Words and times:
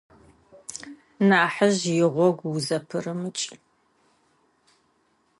Нахьыжь 1.27 1.83
игъогу 2.03 2.49
узэпырымыкӏ. 2.55 3.45